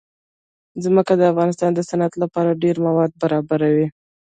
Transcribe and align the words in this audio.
ځمکه 0.83 1.13
د 1.17 1.21
افغانستان 1.31 1.71
د 1.73 1.79
صنعت 1.89 2.13
لپاره 2.23 2.59
ډېر 2.63 2.75
مواد 2.85 3.11
برابروي. 3.21 3.87